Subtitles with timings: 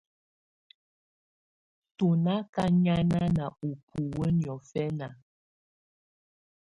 [1.97, 5.07] Tú nà ká nyànáná ú búwǝ́ niɔ́fɛna.